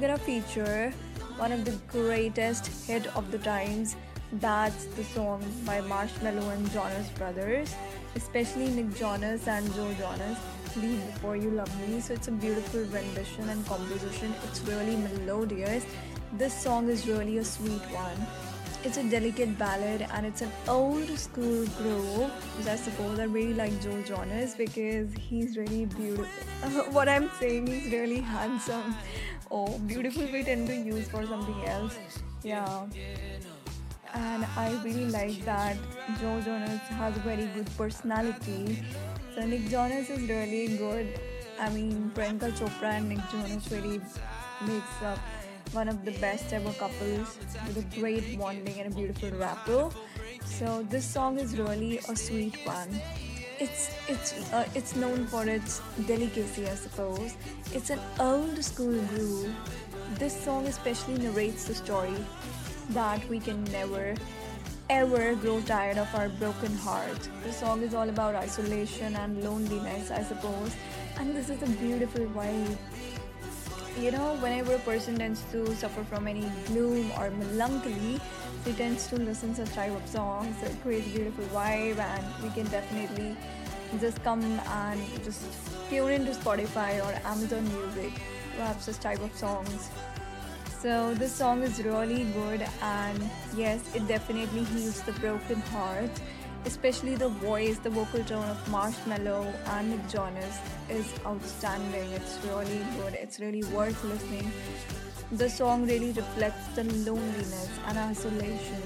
gonna 0.00 0.18
feature 0.18 0.92
one 1.36 1.52
of 1.52 1.64
the 1.64 1.76
greatest 1.88 2.66
hit 2.86 3.06
of 3.14 3.30
the 3.30 3.38
times. 3.38 3.96
That's 4.32 4.86
the 4.96 5.04
song 5.04 5.44
by 5.66 5.80
Marshmello 5.82 6.52
and 6.54 6.70
Jonas 6.70 7.08
Brothers, 7.10 7.74
especially 8.14 8.68
Nick 8.68 8.94
Jonas 8.96 9.46
and 9.46 9.66
Joe 9.74 9.92
Jonas. 9.98 10.38
Leave 10.76 11.04
Before 11.06 11.36
You 11.36 11.50
Love 11.50 11.72
Me. 11.88 12.00
So 12.00 12.14
it's 12.14 12.28
a 12.28 12.32
beautiful 12.32 12.80
rendition 12.84 13.48
and 13.48 13.66
composition. 13.66 14.32
It's 14.44 14.60
really 14.62 14.96
melodious. 14.96 15.84
This 16.34 16.54
song 16.54 16.88
is 16.88 17.06
really 17.06 17.38
a 17.38 17.44
sweet 17.44 17.82
one. 17.90 18.16
It's 18.82 18.96
a 18.96 19.04
delicate 19.04 19.58
ballad 19.58 20.06
and 20.14 20.24
it's 20.24 20.40
an 20.40 20.50
old 20.66 21.06
school 21.18 21.66
groove, 21.78 22.30
which 22.56 22.66
I 22.66 22.76
suppose 22.76 23.18
I 23.18 23.24
really 23.24 23.52
like 23.52 23.78
Joe 23.82 24.00
Jonas 24.02 24.54
because 24.54 25.12
he's 25.12 25.58
really 25.58 25.84
beautiful. 25.84 26.84
what 26.92 27.08
I'm 27.08 27.30
saying, 27.38 27.66
he's 27.66 27.92
really 27.92 28.20
handsome. 28.20 28.94
Oh, 29.50 29.78
beautiful 29.80 30.24
we 30.32 30.42
tend 30.44 30.66
to 30.68 30.74
use 30.74 31.08
for 31.08 31.26
something 31.26 31.62
else. 31.66 31.98
Yeah. 32.42 32.86
And 34.14 34.46
I 34.56 34.72
really 34.82 35.06
like 35.06 35.44
that 35.44 35.76
Joe 36.18 36.40
Jonas 36.40 36.80
has 37.00 37.16
a 37.16 37.20
very 37.20 37.46
good 37.46 37.68
personality. 37.76 38.82
So 39.34 39.44
Nick 39.44 39.68
Jonas 39.68 40.08
is 40.08 40.28
really 40.28 40.76
good. 40.78 41.20
I 41.60 41.68
mean, 41.68 42.10
Priyanka 42.14 42.50
Chopra 42.52 42.94
and 42.94 43.10
Nick 43.10 43.20
Jonas 43.30 43.70
really 43.70 44.00
makes 44.66 45.02
up 45.04 45.18
one 45.72 45.88
of 45.88 46.04
the 46.04 46.12
best 46.12 46.52
ever 46.52 46.72
couples 46.72 47.38
with 47.66 47.78
a 47.78 48.00
great 48.00 48.38
bonding 48.38 48.80
and 48.80 48.92
a 48.92 48.96
beautiful 48.96 49.30
rapport. 49.38 49.90
So 50.44 50.84
this 50.88 51.04
song 51.04 51.38
is 51.38 51.56
really 51.58 51.98
a 51.98 52.16
sweet 52.16 52.56
one. 52.64 53.00
It's 53.58 53.94
it's 54.08 54.52
uh, 54.52 54.66
it's 54.74 54.96
known 54.96 55.26
for 55.26 55.46
its 55.46 55.80
delicacy, 56.06 56.66
I 56.66 56.74
suppose. 56.74 57.36
It's 57.72 57.90
an 57.90 58.00
old 58.18 58.64
school 58.64 59.00
groove. 59.12 59.54
This 60.18 60.34
song 60.44 60.66
especially 60.66 61.18
narrates 61.18 61.64
the 61.66 61.74
story 61.74 62.16
that 62.90 63.28
we 63.28 63.38
can 63.38 63.62
never 63.64 64.14
ever 64.88 65.36
grow 65.36 65.60
tired 65.60 65.98
of 65.98 66.12
our 66.16 66.28
broken 66.28 66.74
heart. 66.78 67.28
The 67.44 67.52
song 67.52 67.82
is 67.82 67.94
all 67.94 68.08
about 68.08 68.34
isolation 68.34 69.14
and 69.14 69.44
loneliness, 69.44 70.10
I 70.10 70.24
suppose, 70.24 70.74
and 71.16 71.36
this 71.36 71.48
is 71.48 71.62
a 71.62 71.70
beautiful 71.78 72.26
vibe 72.26 72.76
you 74.00 74.10
know, 74.10 74.34
whenever 74.36 74.74
a 74.74 74.78
person 74.78 75.16
tends 75.16 75.42
to 75.52 75.74
suffer 75.76 76.02
from 76.04 76.26
any 76.26 76.50
gloom 76.66 77.10
or 77.18 77.30
melancholy, 77.30 78.20
he 78.64 78.72
tends 78.72 79.06
to 79.08 79.16
listen 79.16 79.54
to 79.54 79.66
such 79.66 79.74
type 79.74 79.92
of 79.92 80.06
songs. 80.08 80.56
It 80.62 80.80
creates 80.82 81.06
a 81.08 81.10
beautiful 81.10 81.44
vibe, 81.46 81.98
and 81.98 82.42
we 82.42 82.50
can 82.50 82.66
definitely 82.68 83.36
just 84.00 84.22
come 84.22 84.42
and 84.42 85.00
just 85.24 85.42
tune 85.90 86.12
into 86.12 86.32
Spotify 86.32 87.04
or 87.04 87.12
Amazon 87.26 87.64
Music 87.74 88.14
to 88.56 88.62
have 88.64 88.80
such 88.80 88.98
type 89.00 89.20
of 89.20 89.34
songs. 89.36 89.90
So 90.80 91.12
this 91.14 91.32
song 91.34 91.62
is 91.62 91.82
really 91.84 92.24
good, 92.32 92.66
and 92.82 93.30
yes, 93.54 93.94
it 93.94 94.08
definitely 94.08 94.64
heals 94.64 95.02
the 95.02 95.12
broken 95.12 95.60
heart 95.60 96.10
especially 96.64 97.14
the 97.14 97.28
voice, 97.28 97.78
the 97.78 97.90
vocal 97.90 98.22
tone 98.24 98.48
of 98.48 98.58
Marshmello 98.66 99.52
and 99.74 99.90
Nick 99.90 100.08
Jonas 100.08 100.58
is 100.88 101.06
outstanding. 101.24 102.10
It's 102.12 102.38
really 102.44 102.84
good. 102.96 103.14
It's 103.14 103.40
really 103.40 103.64
worth 103.64 104.02
listening. 104.04 104.50
The 105.32 105.48
song 105.48 105.86
really 105.86 106.12
reflects 106.12 106.66
the 106.74 106.84
loneliness 106.84 107.70
and 107.86 107.98
isolation, 107.98 108.82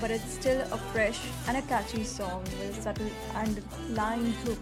but 0.00 0.10
it's 0.10 0.30
still 0.32 0.60
a 0.72 0.78
fresh 0.92 1.20
and 1.48 1.56
a 1.56 1.62
catchy 1.62 2.04
song 2.04 2.42
with 2.42 2.78
a 2.78 2.82
subtle 2.82 3.10
and 3.36 3.62
line 3.90 4.32
hook. 4.44 4.58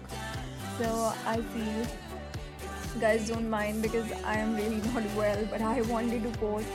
So 0.78 1.12
I 1.26 1.40
feel 1.40 1.86
guys 3.00 3.28
don't 3.28 3.50
mind 3.50 3.82
because 3.82 4.10
I 4.24 4.34
am 4.34 4.54
really 4.54 4.76
not 4.94 5.04
well, 5.16 5.46
but 5.50 5.60
I 5.60 5.80
wanted 5.82 6.22
to 6.22 6.38
post 6.38 6.66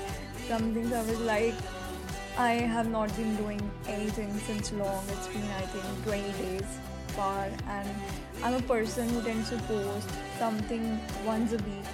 something. 0.47 0.89
So 0.89 0.95
I 0.97 1.03
was 1.03 1.19
like, 1.21 1.53
I 2.39 2.53
have 2.53 2.89
not 2.89 3.13
been 3.17 3.35
doing 3.35 3.59
anything 3.85 4.33
since 4.39 4.71
long. 4.71 5.03
It's 5.09 5.27
been, 5.27 5.43
I 5.57 5.63
think, 5.63 6.05
20 6.05 6.21
days 6.41 6.77
far, 7.07 7.49
and 7.67 7.89
I'm 8.41 8.53
a 8.53 8.61
person 8.61 9.09
who 9.09 9.21
tends 9.21 9.49
to 9.49 9.57
post 9.63 10.09
something 10.37 11.01
once 11.25 11.51
a 11.51 11.57
week. 11.57 11.89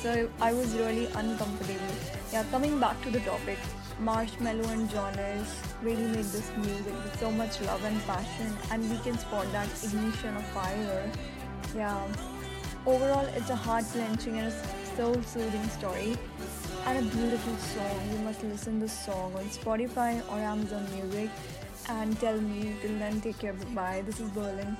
So 0.00 0.28
I 0.40 0.52
was 0.52 0.74
really 0.74 1.06
uncomfortable. 1.14 1.94
Yeah, 2.32 2.42
coming 2.50 2.80
back 2.80 3.00
to 3.02 3.10
the 3.12 3.20
topic, 3.20 3.56
Marshmello 4.02 4.68
and 4.72 4.90
Jonas 4.90 5.54
really 5.80 6.08
made 6.08 6.24
this 6.24 6.50
music 6.56 6.92
with 7.04 7.16
so 7.20 7.30
much 7.30 7.60
love 7.60 7.84
and 7.84 8.04
passion, 8.04 8.52
and 8.72 8.90
we 8.90 8.98
can 8.98 9.16
spot 9.16 9.46
that 9.52 9.68
ignition 9.84 10.36
of 10.36 10.44
fire. 10.46 11.08
Yeah, 11.76 12.04
overall, 12.84 13.26
it's 13.36 13.50
a 13.50 13.54
heart 13.54 13.84
clenching 13.92 14.40
and 14.40 14.48
a 14.48 14.96
soul 14.96 15.22
soothing 15.22 15.68
story 15.68 16.16
and 16.86 16.98
a 16.98 17.16
beautiful 17.16 17.56
song. 17.56 18.10
You 18.12 18.18
must 18.18 18.42
listen 18.42 18.78
the 18.78 18.88
song 18.88 19.34
on 19.36 19.44
Spotify 19.44 20.20
or 20.30 20.38
Amazon 20.38 20.86
Music 20.94 21.30
and 21.88 22.18
tell 22.20 22.40
me. 22.40 22.74
Till 22.82 22.98
then, 22.98 23.20
take 23.20 23.38
care. 23.38 23.54
Bye. 23.74 24.02
This 24.04 24.20
is 24.20 24.28
Berlin. 24.30 24.76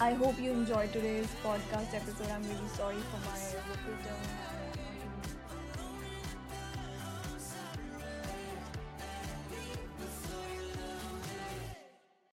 I 0.00 0.12
hope 0.12 0.38
you 0.38 0.52
enjoyed 0.52 0.92
today's 0.92 1.28
podcast 1.42 1.94
episode. 1.94 2.28
I'm 2.30 2.42
really 2.42 2.68
sorry 2.76 2.96
for 3.10 3.20
my 3.28 3.38
vocal 3.68 3.96
tone. 4.04 4.75